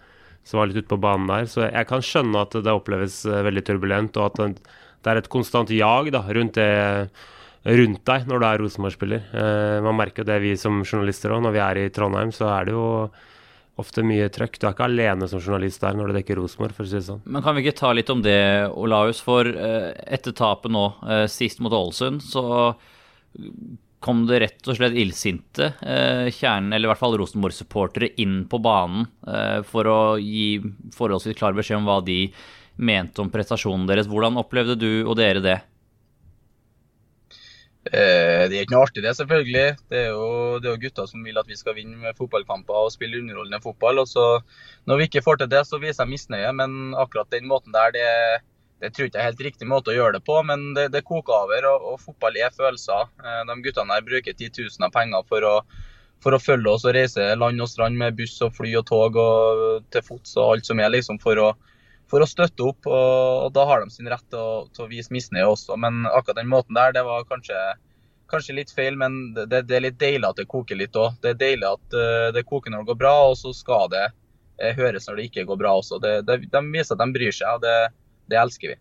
som 0.44 0.60
var 0.60 0.70
litt 0.70 0.82
ute 0.82 0.92
på 0.92 1.00
banen 1.00 1.30
der. 1.30 1.48
Så 1.50 1.66
jeg 1.66 1.88
kan 1.90 2.04
skjønne 2.04 2.44
at 2.44 2.56
det 2.64 2.72
oppleves 2.72 3.22
eh, 3.26 3.44
veldig 3.46 3.64
turbulent, 3.66 4.18
og 4.20 4.30
at 4.30 4.58
det 5.04 5.12
er 5.12 5.20
et 5.20 5.30
konstant 5.32 5.72
jag 5.72 6.10
da, 6.14 6.22
rundt, 6.36 6.60
det, 6.60 7.10
rundt 7.66 8.02
deg 8.08 8.26
når 8.30 8.40
du 8.40 8.48
er 8.48 8.62
Rosenborg-spiller. 8.62 9.28
Eh, 9.32 9.78
man 9.84 9.98
merker 9.98 10.26
det, 10.28 10.40
vi 10.44 10.54
som 10.60 10.82
journalister 10.84 11.34
òg. 11.34 11.44
Når 11.44 11.56
vi 11.56 11.64
er 11.66 11.82
i 11.82 11.92
Trondheim, 11.92 12.32
så 12.34 12.48
er 12.54 12.68
det 12.68 12.76
jo 12.76 12.88
ofte 13.80 14.04
mye 14.06 14.30
trøkk. 14.30 14.60
Du 14.60 14.68
er 14.68 14.76
ikke 14.76 14.86
alene 14.86 15.28
som 15.30 15.42
journalist 15.42 15.82
der 15.82 15.96
når 15.98 16.12
du 16.12 16.18
dekker 16.20 16.38
Rosenborg, 16.38 16.76
for 16.76 16.86
å 16.86 16.90
si 16.92 17.00
det 17.00 17.06
sånn. 17.08 17.24
Men 17.26 17.42
kan 17.44 17.56
vi 17.56 17.64
ikke 17.64 17.80
ta 17.80 17.90
litt 17.96 18.12
om 18.12 18.22
det, 18.24 18.70
Olaus? 18.70 19.20
For 19.24 19.48
eh, 19.50 19.90
etter 20.14 20.36
tapet 20.36 20.72
nå, 20.72 20.86
eh, 21.08 21.24
sist 21.32 21.62
mot 21.64 21.74
Ålesund, 21.74 22.22
så 22.22 22.44
kom 24.04 24.26
det 24.28 24.40
rett 24.42 24.68
og 24.68 24.76
slett 24.76 24.96
illsinte 25.00 25.70
eh, 25.80 26.28
kjernen, 26.28 26.74
eller 26.74 26.88
i 26.88 26.92
hvert 26.92 27.00
fall 27.00 27.16
Rosenborg-supportere, 27.20 28.12
inn 28.20 28.42
på 28.50 28.60
banen 28.62 29.06
eh, 29.28 29.60
for 29.64 29.88
å 29.88 30.00
gi 30.20 30.58
forholdsvis 30.96 31.38
klar 31.38 31.56
beskjed 31.56 31.80
om 31.80 31.88
hva 31.88 32.02
de 32.04 32.26
mente 32.76 33.22
om 33.22 33.30
prestasjonen 33.32 33.86
deres. 33.88 34.10
Hvordan 34.10 34.40
opplevde 34.42 34.76
du 34.76 34.90
og 35.06 35.16
dere 35.20 35.40
det? 35.44 35.60
Eh, 37.84 38.44
det 38.48 38.56
er 38.56 38.62
ikke 38.64 38.76
noe 38.76 38.86
artig, 38.86 39.02
det, 39.04 39.12
selvfølgelig. 39.18 39.66
Det 39.92 40.00
er, 40.00 40.10
jo, 40.12 40.56
det 40.60 40.68
er 40.68 40.76
jo 40.76 40.82
gutter 40.84 41.08
som 41.08 41.24
vil 41.24 41.40
at 41.40 41.48
vi 41.48 41.58
skal 41.58 41.76
vinne 41.76 42.14
fotballkamper 42.16 42.86
og 42.86 42.92
spille 42.92 43.20
underholdende 43.20 43.60
fotball. 43.64 44.00
og 44.04 44.08
så 44.08 44.26
Når 44.88 45.00
vi 45.00 45.08
ikke 45.10 45.24
får 45.24 45.42
til 45.42 45.52
det, 45.52 45.64
så 45.68 45.80
viser 45.80 46.04
jeg 46.04 46.14
misnøye, 46.14 46.52
men 46.56 46.96
akkurat 46.96 47.32
den 47.32 47.48
måten 47.48 47.76
der, 47.76 47.92
det 47.96 48.04
er 48.04 48.42
det 48.84 48.92
tror 48.92 49.08
ikke 49.08 49.16
jeg 49.16 49.24
er 49.24 49.32
helt 49.32 49.46
riktig 49.46 49.68
måte 49.68 49.92
å 49.92 49.96
gjøre 49.96 50.18
det 50.18 50.26
på, 50.26 50.36
men 50.44 50.72
det, 50.76 50.90
det 50.92 51.04
koker 51.08 51.46
over. 51.46 51.68
Og, 51.70 51.84
og, 51.92 52.00
fotball 52.02 52.36
er 52.36 52.52
følelser. 52.52 53.08
Eh, 53.24 53.42
de 53.48 53.56
guttene 53.64 53.96
her 53.96 54.04
bruker 54.04 54.36
titusener 54.36 54.90
av 54.90 54.96
penger 54.96 55.24
for 55.30 55.46
å, 55.48 55.54
for 56.24 56.36
å 56.36 56.40
følge 56.42 56.74
oss 56.74 56.84
og 56.84 56.96
reise 56.96 57.30
land 57.38 57.64
og 57.64 57.70
strand 57.70 57.96
med 58.00 58.18
buss 58.18 58.36
og 58.44 58.52
fly 58.58 58.74
og 58.80 58.84
tog 58.90 59.16
og 59.20 59.86
til 59.94 60.04
fots 60.04 60.36
og 60.36 60.56
alt 60.56 60.68
som 60.68 60.82
er, 60.84 60.92
liksom, 60.92 61.20
for 61.22 61.40
å, 61.40 61.48
for 62.12 62.24
å 62.24 62.28
støtte 62.28 62.66
opp. 62.68 62.84
Og, 62.90 63.46
og, 63.46 63.48
da 63.56 63.64
har 63.70 63.80
de 63.80 63.94
sin 63.94 64.10
rett 64.12 64.26
til 64.28 64.42
å, 64.42 64.66
til 64.76 64.84
å 64.84 64.90
vise 64.92 65.14
misnøye 65.16 65.48
også. 65.48 65.80
Men 65.80 66.04
akkurat 66.12 66.42
den 66.42 66.52
måten 66.52 66.76
der, 66.76 66.92
det 66.96 67.06
var 67.08 67.24
kanskje, 67.30 67.56
kanskje 68.32 68.58
litt 68.60 68.74
feil. 68.76 69.00
Men 69.00 69.32
det, 69.38 69.48
det, 69.54 69.78
er 69.78 69.88
litt 69.88 70.00
deilig 70.02 70.28
at 70.28 70.42
det 70.42 70.50
koker 70.52 70.80
litt 70.80 71.00
òg. 71.00 71.16
Det 71.24 71.32
er 71.32 71.40
deilig 71.40 71.72
at 71.72 71.96
uh, 71.96 72.28
det 72.36 72.44
koker 72.50 72.74
når 72.74 72.84
det 72.84 72.92
går 72.92 73.02
bra, 73.06 73.16
og 73.30 73.40
så 73.40 73.56
skal 73.56 73.88
det 73.96 74.06
uh, 74.12 74.72
høres 74.76 75.08
når 75.08 75.22
det 75.22 75.28
ikke 75.30 75.48
går 75.48 75.64
bra 75.64 75.78
også. 75.80 76.02
Det, 76.04 76.18
de 76.28 76.64
viser 76.68 76.98
at 76.98 77.00
de 77.00 77.12
bryr 77.16 77.32
seg. 77.32 77.48
og 77.56 77.64
det 77.64 77.78
det 78.30 78.40
elsker 78.40 78.74
vi. 78.74 78.80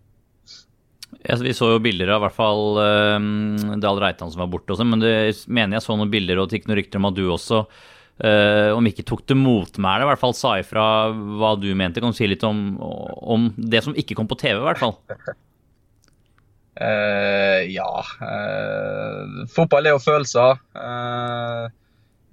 Ja, 1.22 1.38
vi 1.40 1.54
så 1.56 1.70
jo 1.74 1.82
bilder 1.84 2.16
av 2.16 2.22
i 2.22 2.26
hvert 2.26 2.36
fall 2.36 2.80
um, 3.16 3.78
Dahl 3.82 4.00
Reitan 4.02 4.32
som 4.34 4.42
var 4.44 4.50
borte 4.52 4.74
også, 4.74 4.86
men 4.88 5.04
det 5.04 5.14
mener 5.48 5.78
jeg 5.78 5.86
så 5.86 5.98
noen 5.98 6.12
bilder 6.12 6.42
og 6.42 6.50
det 6.50 6.60
gikk 6.60 6.70
noen 6.70 6.80
rykter 6.82 7.00
om 7.00 7.08
at 7.10 7.18
du 7.18 7.24
også, 7.32 7.62
uh, 8.26 8.70
om 8.76 8.90
ikke 8.90 9.06
tok 9.08 9.24
til 9.30 9.40
motmæle, 9.40 10.04
i 10.04 10.10
hvert 10.10 10.24
fall 10.24 10.36
sa 10.38 10.58
ifra 10.60 10.86
hva 11.14 11.54
du 11.60 11.70
mente. 11.78 12.04
Kan 12.04 12.16
du 12.16 12.18
si 12.18 12.28
litt 12.30 12.44
om, 12.48 12.76
om 12.82 13.52
det 13.58 13.84
som 13.86 13.96
ikke 13.96 14.18
kom 14.20 14.30
på 14.32 14.40
TV, 14.42 14.58
i 14.58 14.68
hvert 14.68 14.82
fall? 14.82 14.98
Uh, 16.82 17.62
ja. 17.78 17.92
Uh, 18.20 19.46
fotball 19.54 19.88
er 19.88 19.96
jo 19.96 20.04
følelser. 20.04 20.60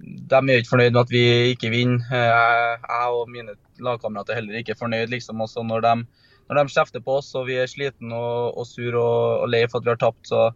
De 0.01 0.41
er 0.41 0.57
ikke 0.57 0.73
fornøyd 0.73 0.95
med 0.95 1.03
at 1.05 1.13
vi 1.13 1.25
ikke 1.53 1.69
vinner. 1.71 2.01
jeg 2.09 3.13
og 3.13 3.29
mine 3.29 3.55
lagkamerater 3.81 4.33
er 4.33 4.41
heller 4.41 4.59
ikke 4.63 4.79
fornøyd. 4.79 5.13
liksom, 5.13 5.45
også 5.45 5.63
når 5.63 5.85
de 5.85 5.95
når 6.51 6.67
de 6.67 6.75
kjefter 6.75 7.03
på 7.03 7.17
oss 7.19 7.31
og 7.39 7.47
vi 7.47 7.57
er 7.61 7.69
slitne 7.69 8.17
og, 8.17 8.57
og 8.59 8.67
sur 8.67 8.97
og, 8.99 9.43
og, 9.43 9.47
lei 9.51 9.63
for 9.67 9.79
at 9.79 9.87
vi 9.87 9.93
har 9.93 10.01
tapt, 10.01 10.25
så 10.27 10.49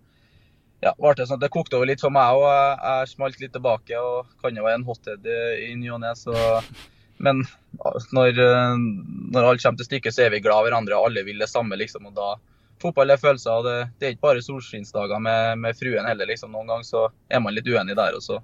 ja, 0.83 0.91
var 1.01 1.15
det 1.15 1.27
sånn 1.29 1.39
at 1.39 1.45
det 1.45 1.53
kokte 1.53 1.77
over 1.77 1.89
litt 1.89 2.03
for 2.03 2.13
meg 2.13 2.35
òg. 2.35 2.43
Jeg, 2.45 2.73
jeg 2.83 3.13
smalt 3.13 3.39
litt 3.41 3.53
tilbake 3.55 4.01
og 4.01 4.33
kan 4.43 4.57
jo 4.57 4.65
være 4.65 4.81
en 4.81 4.87
hothead 4.87 5.29
i 5.63 5.71
ny 5.79 5.89
og 5.95 6.03
ne. 6.03 6.11
Men 7.25 7.45
når, 8.13 8.41
når 9.31 9.47
alt 9.47 9.63
kommer 9.63 9.79
til 9.79 9.87
stykket, 9.87 10.13
så 10.13 10.25
er 10.25 10.35
vi 10.35 10.43
glad 10.43 10.65
i 10.65 10.67
hverandre. 10.67 10.99
Alle 10.99 11.23
vil 11.25 11.39
det 11.41 11.49
samme. 11.49 11.79
liksom, 11.79 12.11
og 12.11 12.19
da 12.19 12.35
Fotball 12.81 13.13
er 13.13 13.21
følelser. 13.21 13.51
og 13.51 13.65
Det, 13.65 13.75
det 13.99 14.07
er 14.07 14.15
ikke 14.15 14.27
bare 14.27 14.43
solskinnsdager 14.43 15.19
med, 15.23 15.57
med, 15.63 15.77
fruen 15.79 16.05
heller. 16.05 16.27
liksom, 16.27 16.51
Noen 16.51 16.67
ganger 16.67 16.87
så 16.87 17.07
er 17.29 17.39
man 17.39 17.55
litt 17.55 17.67
uenig 17.71 17.95
der. 17.95 18.19
og 18.19 18.23
så, 18.25 18.41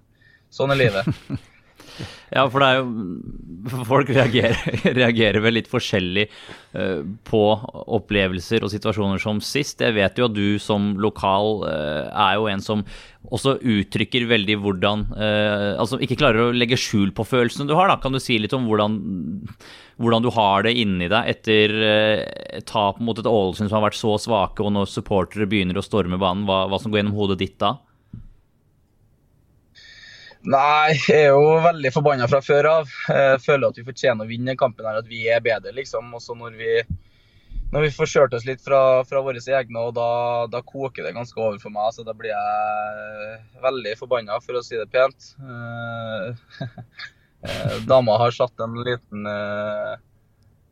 Sånn 0.51 0.71
er 0.71 0.81
livet. 0.85 1.11
Ja, 2.31 2.45
for 2.47 2.63
det 2.63 2.67
er 2.69 2.77
jo 2.79 3.83
Folk 3.85 4.09
reagerer, 4.15 4.59
reagerer 5.01 5.43
vel 5.43 5.57
litt 5.59 5.67
forskjellig 5.69 6.23
uh, 6.73 7.03
på 7.27 7.41
opplevelser 7.97 8.63
og 8.63 8.71
situasjoner 8.73 9.21
som 9.21 9.41
sist. 9.43 9.83
Jeg 9.83 9.93
vet 9.97 10.17
jo 10.17 10.25
at 10.29 10.33
du 10.33 10.55
som 10.63 10.93
lokal 11.01 11.65
uh, 11.67 12.07
er 12.07 12.39
jo 12.39 12.47
en 12.49 12.63
som 12.63 12.85
også 13.29 13.57
uttrykker 13.59 14.25
veldig 14.31 14.55
hvordan 14.63 15.03
uh, 15.11 15.75
Altså 15.75 15.99
ikke 16.01 16.17
klarer 16.23 16.47
å 16.47 16.55
legge 16.55 16.79
skjul 16.79 17.11
på 17.13 17.27
følelsene 17.27 17.69
du 17.69 17.75
har, 17.77 17.91
da. 17.91 17.99
Kan 18.01 18.15
du 18.15 18.21
si 18.23 18.39
litt 18.41 18.55
om 18.57 18.65
hvordan, 18.69 18.97
hvordan 20.01 20.25
du 20.25 20.31
har 20.33 20.65
det 20.65 20.73
inni 20.79 21.11
deg 21.11 21.35
etter 21.35 21.77
tap 22.65 23.03
mot 23.03 23.19
et 23.19 23.29
Ålesund 23.29 23.69
som 23.69 23.77
har 23.77 23.89
vært 23.91 23.99
så 23.99 24.15
svake, 24.23 24.63
og 24.63 24.73
når 24.73 24.89
supportere 24.89 25.49
begynner 25.51 25.77
å 25.77 25.85
storme 25.85 26.17
banen, 26.21 26.47
hva, 26.49 26.63
hva 26.71 26.81
som 26.81 26.89
går 26.89 27.03
gjennom 27.03 27.19
hodet 27.19 27.41
ditt 27.43 27.59
da? 27.61 27.75
Nei, 30.41 30.95
jeg 31.05 31.27
er 31.27 31.35
jo 31.35 31.59
veldig 31.61 31.91
forbanna 31.93 32.25
fra 32.29 32.39
før 32.41 32.67
av. 32.69 32.93
Jeg 33.13 33.41
føler 33.43 33.69
at 33.69 33.77
vi 33.77 33.85
fortjener 33.85 34.25
å 34.25 34.29
vinne 34.29 34.57
kampen 34.57 34.87
her, 34.89 34.97
at 34.97 35.09
vi 35.09 35.27
er 35.29 35.41
bedre, 35.45 35.73
liksom. 35.75 36.09
Også 36.17 36.33
når 36.37 36.55
vi, 36.57 36.69
når 37.69 37.85
vi 37.85 37.91
får 37.93 38.09
kjørt 38.09 38.33
oss 38.33 38.47
litt 38.47 38.63
fra, 38.65 38.79
fra 39.05 39.21
våre 39.21 39.37
egne, 39.37 39.83
og 39.85 39.93
da, 39.99 40.09
da, 40.49 40.63
koker 40.65 41.05
det 41.05 41.13
ganske 41.13 41.37
over 41.37 41.59
for 41.61 41.73
meg. 41.73 41.93
Så 41.93 42.05
da 42.07 42.15
blir 42.17 42.33
jeg 42.33 43.35
veldig 43.61 43.93
forbanna, 43.99 44.39
for 44.41 44.57
å 44.57 44.63
si 44.65 44.79
det 44.81 44.87
pent. 44.89 45.33
Eh, 45.45 46.63
eh, 47.45 47.75
dama 47.91 48.17
har 48.23 48.33
satt 48.33 48.65
en 48.65 48.79
liten 48.81 49.29
eh, 49.29 49.93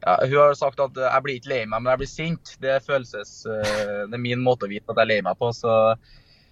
ja, 0.01 0.15
Hun 0.23 0.37
har 0.39 0.57
sagt 0.57 0.81
at 0.81 0.97
jeg 0.97 1.25
blir 1.27 1.37
ikke 1.37 1.53
lei 1.53 1.61
meg, 1.67 1.83
men 1.83 1.91
jeg 1.93 2.01
blir 2.01 2.09
sint. 2.15 2.55
Det, 2.63 2.79
følelses, 2.87 3.43
det 3.45 4.17
er 4.17 4.25
min 4.25 4.41
måte 4.41 4.65
å 4.65 4.73
vite 4.73 4.89
at 4.89 4.97
jeg 4.97 5.05
er 5.05 5.13
lei 5.13 5.21
meg 5.29 5.37
på. 5.37 5.53
så 5.53 5.75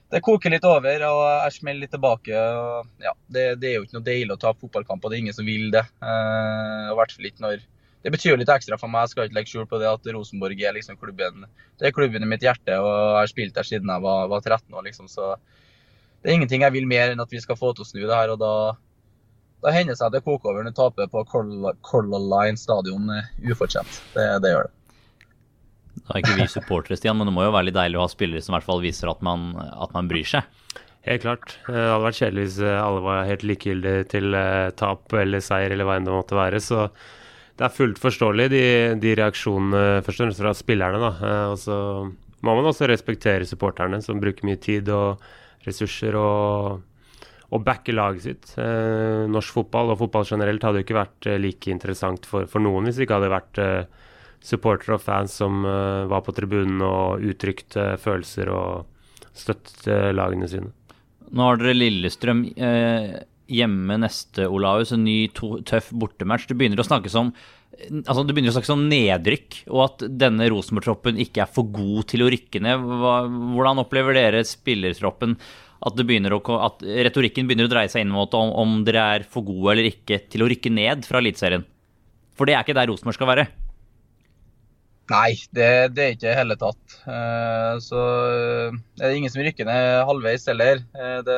det 0.07 0.23
koker 0.23 0.53
litt 0.53 0.65
over, 0.67 1.01
og 1.09 1.21
jeg 1.27 1.55
smeller 1.57 1.83
litt 1.83 1.91
tilbake. 1.91 2.31
og 2.35 3.03
ja, 3.03 3.11
det, 3.27 3.47
det, 3.61 3.69
er 3.69 3.75
jo 3.75 3.87
ikke 3.87 3.97
noe 3.97 4.05
deilig 4.05 4.37
å 4.37 4.39
tape 4.39 4.69
og 4.69 5.09
det 5.09 5.09
er 5.09 5.19
ingen 5.19 5.35
som 5.35 5.47
vil 5.47 5.67
det. 5.73 5.83
Uh, 5.99 6.93
hvert 6.95 7.11
fall 7.11 7.27
ikke 7.27 7.43
når 7.43 7.65
Det 8.05 8.11
betyr 8.13 8.29
jo 8.31 8.37
litt 8.39 8.51
ekstra 8.53 8.77
for 8.79 8.87
meg, 8.87 9.03
jeg 9.03 9.11
skal 9.11 9.27
ikke 9.27 9.35
legge 9.35 9.51
skjul 9.51 9.65
på 9.67 9.79
det 9.81 9.89
at 9.89 10.05
Rosenborg 10.15 10.61
er 10.63 10.75
liksom 10.77 10.95
klubben 11.01 11.47
det 11.77 11.89
er 11.89 11.95
klubben 11.95 12.23
i 12.23 12.29
mitt 12.29 12.45
hjerte, 12.45 12.77
og 12.79 12.87
jeg 12.87 13.17
har 13.17 13.31
spilt 13.31 13.55
der 13.57 13.67
siden 13.67 13.89
jeg 13.91 14.03
var, 14.05 14.29
var 14.31 14.45
13 14.45 14.73
år. 14.73 14.85
liksom, 14.85 15.09
så 15.11 15.35
det 16.21 16.31
er 16.31 16.37
ingenting 16.37 16.63
jeg 16.63 16.75
vil 16.77 16.87
mer 16.87 17.11
enn 17.11 17.21
at 17.21 17.33
vi 17.33 17.41
skal 17.43 17.59
få 17.59 17.73
til 17.73 17.83
å 17.83 17.89
snu 17.89 18.05
det 18.05 18.15
her. 18.15 18.31
og 18.31 18.39
da, 18.39 18.53
da 19.65 19.75
hender 19.75 19.91
det 19.93 19.99
seg 19.99 20.07
at 20.07 20.15
det 20.15 20.23
koker 20.23 20.53
over 20.53 20.63
når 20.63 20.73
du 20.73 20.79
taper 20.79 21.11
på 21.11 21.25
Color 21.27 22.31
Line 22.31 22.57
stadion 22.57 23.11
uh, 23.11 23.27
ufortjent. 23.43 24.01
Det, 24.15 24.29
det 24.45 24.55
gjør 24.55 24.69
det. 24.69 24.76
Da 26.05 26.15
er 26.15 26.21
ikke 26.21 26.37
vi 26.37 26.47
supportere, 26.51 26.97
Stian, 26.99 27.17
men 27.17 27.29
det 27.29 27.33
må 27.35 27.45
jo 27.47 27.53
være 27.55 27.69
litt 27.69 27.77
deilig 27.77 27.99
å 27.99 28.05
ha 28.05 28.11
spillere 28.11 28.43
som 28.43 28.53
i 28.53 28.57
hvert 28.57 28.67
fall 28.69 28.83
viser 28.83 29.11
at 29.11 29.23
man, 29.25 29.49
at 29.57 29.95
man 29.95 30.09
bryr 30.11 30.27
seg. 30.27 30.45
Helt 31.07 31.23
klart. 31.23 31.55
Eh, 31.69 31.73
det 31.73 31.85
hadde 31.87 32.03
vært 32.03 32.19
kjedelig 32.19 32.43
hvis 32.47 32.57
eh, 32.65 32.81
alle 32.81 33.03
var 33.05 33.29
helt 33.29 33.45
likegyldige 33.47 34.07
til 34.11 34.35
uh, 34.35 34.73
tap 34.75 35.13
eller 35.15 35.43
seier 35.43 35.71
eller 35.71 35.87
hva 35.87 35.95
enn 35.97 36.07
det 36.07 36.15
måtte 36.15 36.37
være. 36.37 36.59
Så 36.63 36.87
det 37.57 37.65
er 37.65 37.73
fullt 37.73 38.01
forståelig, 38.01 38.49
de, 38.53 38.65
de 39.01 39.13
reaksjonene 39.17 40.03
først 40.05 40.19
og 40.19 40.25
fremst 40.25 40.43
fra 40.43 40.53
spillerne. 40.57 40.99
da. 41.01 41.31
Og 41.53 41.57
så 41.61 41.77
må 42.45 42.53
man 42.53 42.67
også 42.69 42.89
respektere 42.91 43.47
supporterne, 43.49 44.01
som 44.05 44.19
bruker 44.21 44.45
mye 44.45 44.59
tid 44.61 44.91
og 44.93 45.23
ressurser 45.65 46.13
og, 46.19 46.83
og 47.49 47.63
backer 47.65 47.97
laget 47.97 48.27
sitt. 48.27 48.51
Norsk 49.33 49.57
fotball 49.57 49.95
og 49.95 49.97
fotball 50.03 50.27
generelt 50.29 50.67
hadde 50.67 50.83
jo 50.83 50.85
ikke 50.85 50.99
vært 50.99 51.29
like 51.41 51.73
interessant 51.73 52.29
for, 52.29 52.45
for, 52.51 52.61
noen 52.61 52.85
hvis 52.85 52.99
det 52.99 53.07
ikke 53.07 53.17
hadde 53.17 53.33
vært 53.33 53.63
supportere 54.43 54.97
og 54.97 55.03
fans 55.03 55.37
som 55.39 55.63
uh, 55.65 56.07
var 56.09 56.23
på 56.25 56.35
tribunen 56.35 56.81
og 56.85 57.23
uttrykte 57.25 57.95
følelser 58.01 58.51
og 58.53 58.85
støttet 59.37 59.87
uh, 59.89 60.11
lagene 60.15 60.49
sine. 60.51 60.73
Nå 61.27 61.43
har 61.43 61.59
dere 61.59 61.75
Lillestrøm 61.75 62.45
eh, 62.55 63.17
hjemme 63.51 63.97
neste, 63.99 64.45
Olaus. 64.47 64.93
En 64.95 65.03
ny 65.03 65.25
to, 65.35 65.57
tøff 65.67 65.89
bortematch. 65.91 66.47
Det 66.47 66.55
begynner 66.55 66.79
å 66.79 66.87
snakke 66.87 67.11
som 67.11 67.33
altså 67.77 68.23
Det 68.25 68.33
begynner 68.33 68.49
å 68.49 68.55
snakkes 68.55 68.73
om 68.73 68.87
nedrykk, 68.89 69.59
og 69.69 69.81
at 69.83 70.03
denne 70.23 70.47
Rosenborg-troppen 70.49 71.19
ikke 71.21 71.43
er 71.43 71.51
for 71.51 71.67
god 71.69 72.07
til 72.09 72.23
å 72.25 72.29
rykke 72.33 72.61
ned. 72.63 72.85
Hva, 73.03 73.19
hvordan 73.27 73.83
opplever 73.83 74.17
dere 74.17 74.41
spillertroppen? 74.47 75.35
At, 75.85 75.99
å, 75.99 76.57
at, 76.65 76.81
retorikken 76.81 77.45
begynner 77.45 77.67
å 77.67 77.73
dreie 77.75 77.91
seg 77.91 78.05
inn 78.05 78.15
mot 78.15 78.33
om, 78.33 78.49
om 78.57 78.79
dere 78.87 79.03
er 79.19 79.27
for 79.29 79.45
gode 79.45 79.75
eller 79.75 79.91
ikke 79.91 80.23
til 80.31 80.41
å 80.41 80.49
rykke 80.49 80.73
ned 80.73 81.05
fra 81.05 81.21
Eliteserien? 81.21 81.67
For 82.39 82.49
det 82.49 82.55
er 82.57 82.65
ikke 82.65 82.79
der 82.79 82.89
Rosenborg 82.89 83.19
skal 83.19 83.29
være. 83.35 83.49
Nei, 85.07 85.37
det, 85.55 85.67
det 85.95 86.03
er 86.03 86.15
ikke 86.15 86.31
i 86.31 86.35
hele 86.35 86.55
tatt. 86.59 86.95
Uh, 87.07 87.77
så 87.83 87.99
uh, 87.99 88.79
det 88.99 89.05
er 89.07 89.15
ingen 89.15 89.31
som 89.31 89.43
rykker 89.45 89.67
ned 89.67 90.01
halvveis 90.09 90.47
heller. 90.51 90.81
Uh, 90.97 91.19
det, 91.23 91.37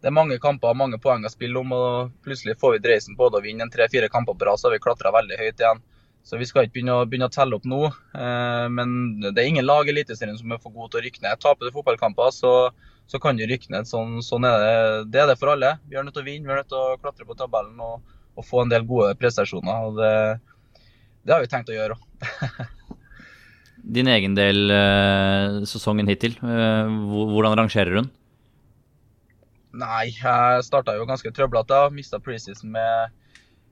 det, 0.00 0.10
er 0.10 0.16
mange 0.16 0.36
kamper 0.42 0.74
og 0.74 0.80
mange 0.82 1.00
poeng 1.00 1.24
å 1.24 1.32
spille 1.32 1.56
om, 1.62 1.72
og 1.72 2.10
plutselig 2.26 2.58
får 2.60 2.76
vi 2.76 2.82
dreisen 2.84 3.16
på 3.16 3.30
det 3.30 3.40
og 3.40 3.48
vinner 3.48 3.72
tre-fire 3.72 4.10
kamper 4.12 4.36
på 4.36 4.48
rad, 4.48 4.60
så 4.60 4.68
har 4.68 4.76
vi 4.76 4.82
klatra 4.84 5.14
veldig 5.16 5.40
høyt 5.40 5.64
igjen. 5.64 5.80
Så 6.28 6.36
vi 6.36 6.44
skal 6.44 6.66
ikke 6.66 6.76
begynne 6.76 6.98
å, 7.00 7.08
begynne 7.08 7.30
å 7.30 7.32
telle 7.32 7.56
opp 7.56 7.64
nå. 7.64 7.78
men 8.76 8.90
det 9.22 9.40
er 9.40 9.46
ingen 9.48 9.64
lag 9.64 9.88
i 9.88 9.92
Eliteserien 9.94 10.36
som 10.36 10.52
er 10.52 10.60
for 10.60 10.74
gode 10.74 10.92
til 10.92 11.00
å 11.00 11.04
rykke 11.06 11.22
ned. 11.24 11.40
Taper 11.40 11.64
du 11.64 11.72
fotballkamper, 11.72 12.28
så, 12.36 12.50
så, 13.08 13.20
kan 13.24 13.40
du 13.40 13.46
rykke 13.48 13.72
ned. 13.72 13.88
Sånn, 13.88 14.18
sånn, 14.22 14.44
er 14.44 14.60
det. 14.60 14.74
Det 15.16 15.22
er 15.22 15.30
det 15.32 15.38
for 15.40 15.54
alle. 15.54 15.78
Vi 15.88 15.96
er 15.96 16.04
nødt 16.04 16.18
til 16.18 16.26
å 16.26 16.28
vinne, 16.28 16.44
vi 16.44 16.52
er 16.52 16.60
nødt 16.60 16.68
til 16.68 16.76
å 16.76 17.00
klatre 17.00 17.24
på 17.24 17.38
tabellen 17.40 17.80
og, 17.80 18.04
og 18.36 18.46
få 18.46 18.66
en 18.66 18.74
del 18.74 18.84
gode 18.92 19.16
prestasjoner. 19.16 19.88
og 19.88 19.96
det 19.96 20.12
det 21.24 21.34
har 21.34 21.42
vi 21.44 21.50
tenkt 21.52 21.72
å 21.72 21.76
gjøre. 21.76 21.96
Din 23.96 24.10
egen 24.12 24.36
del 24.36 24.68
uh, 24.70 25.60
sesongen 25.68 26.10
hittil, 26.10 26.36
uh, 26.44 26.88
hvordan 27.32 27.56
rangerer 27.58 28.00
hun? 28.00 28.10
Nei, 29.80 30.10
jeg 30.12 30.64
starta 30.66 30.96
jo 30.98 31.06
ganske 31.08 31.32
trøblete. 31.34 31.78
Mista 31.94 32.20
preseason 32.22 32.72
med, 32.74 33.14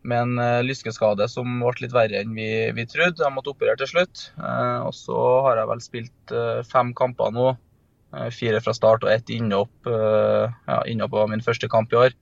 med 0.08 0.24
en 0.24 0.40
uh, 0.40 0.64
lyskeskade 0.64 1.26
som 1.30 1.60
ble 1.60 1.84
litt 1.84 1.96
verre 1.96 2.22
enn 2.22 2.36
vi, 2.36 2.48
vi 2.74 2.86
trodde. 2.88 3.20
Jeg 3.20 3.34
måtte 3.34 3.52
operere 3.52 3.78
til 3.80 3.92
slutt. 3.92 4.28
og 4.38 4.94
så 4.96 5.18
har 5.48 5.60
jeg 5.60 5.72
vel 5.72 5.84
spilt 5.84 6.36
fem 6.70 6.94
kamper 6.96 7.34
nå. 7.34 7.50
fire 8.32 8.60
fra 8.64 8.72
start 8.72 9.04
og 9.04 9.12
ett 9.12 9.28
innhopp. 9.28 9.74
ja, 9.84 10.80
innhopp 10.86 11.12
var 11.12 11.28
min 11.28 11.44
første 11.44 11.68
kamp 11.68 11.92
i 11.92 12.00
år. 12.06 12.14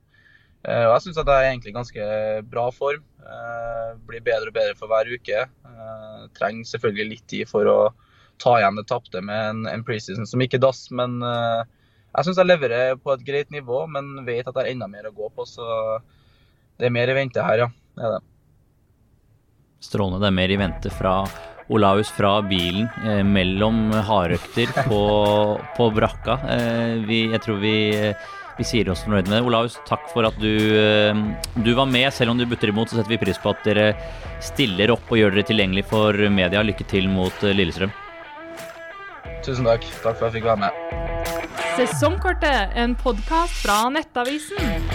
og 0.66 0.92
jeg 0.96 1.04
syns 1.04 1.20
at 1.22 1.28
jeg 1.30 1.44
er 1.44 1.50
egentlig 1.52 1.76
ganske 1.76 2.08
bra 2.50 2.70
form. 2.74 3.04
Eh, 3.26 3.94
blir 4.06 4.22
bedre 4.22 4.52
og 4.52 4.56
bedre 4.56 4.76
for 4.78 4.90
hver 4.90 5.08
uke. 5.10 5.46
Eh, 5.46 6.26
trenger 6.38 6.68
selvfølgelig 6.70 7.08
litt 7.10 7.24
tid 7.30 7.50
for 7.50 7.70
å 7.70 7.78
ta 8.42 8.58
igjen 8.60 8.78
det 8.78 8.86
tapte 8.90 9.22
med 9.24 9.66
en, 9.72 9.84
preseason 9.86 10.28
som 10.28 10.44
ikke 10.44 10.60
dass. 10.62 10.86
Men 10.94 11.18
eh, 11.26 11.64
jeg 12.12 12.28
syns 12.28 12.40
jeg 12.42 12.50
leverer 12.50 13.00
på 13.00 13.14
et 13.14 13.26
greit 13.26 13.50
nivå, 13.54 13.84
men 13.90 14.24
vet 14.28 14.46
at 14.46 14.54
det 14.54 14.66
er 14.66 14.72
enda 14.74 14.88
mer 14.90 15.10
å 15.10 15.16
gå 15.16 15.32
på. 15.34 15.48
Så 15.48 15.66
det 16.78 16.88
er 16.88 16.94
mer 16.94 17.10
i 17.10 17.18
vente 17.18 17.42
her, 17.42 17.66
ja. 17.66 17.68
Det 17.96 18.06
er 18.06 18.16
det. 18.16 18.24
Strålende. 19.86 20.22
Det 20.22 20.30
er 20.30 20.40
mer 20.40 20.54
i 20.54 20.58
vente 20.60 20.92
fra 20.94 21.18
Olaus 21.72 22.12
fra 22.14 22.38
bilen 22.46 22.86
eh, 23.02 23.24
mellom 23.26 23.90
hardøkter 24.06 24.70
på, 24.86 25.02
på 25.76 25.92
brakka. 25.96 26.38
Eh, 26.54 26.92
vi, 27.08 27.24
jeg 27.32 27.42
tror 27.42 27.58
vi 27.64 27.76
vi 28.56 28.64
sier 28.64 28.88
oss 28.92 29.04
fornøyd 29.04 29.28
med 29.28 29.36
det. 29.36 29.42
Olaus, 29.46 29.76
takk 29.88 30.06
for 30.12 30.26
at 30.28 30.36
du, 30.40 30.52
eh, 30.80 31.18
du, 31.60 31.72
var 31.76 31.88
med. 31.90 32.08
Selv 32.14 32.32
om 32.32 32.38
du 32.40 32.46
butter 32.48 32.72
imot, 32.72 32.88
så 32.88 33.00
setter 33.00 33.12
vi 33.12 33.20
pris 33.20 33.40
på 33.42 33.52
at 33.52 33.64
dere 33.68 33.90
stiller 34.44 34.94
opp 34.94 35.10
og 35.10 35.20
gjør 35.20 35.36
dere 35.36 35.48
tilgjengelig 35.50 35.86
for 35.90 36.16
media. 36.32 36.64
Lykke 36.64 36.88
til 36.88 37.10
mot 37.12 37.44
eh, 37.44 37.56
Lillestrøm. 37.56 37.92
Tusen 39.44 39.68
takk. 39.68 39.84
Takk 40.02 40.16
for 40.16 40.26
at 40.26 40.30
jeg 40.30 40.40
fikk 40.40 40.50
være 40.50 40.66
med. 40.66 40.82
Sesongkortet, 41.76 42.72
en 42.80 42.96
podkast 42.96 43.60
fra 43.60 43.82
Nettavisen. 43.92 44.85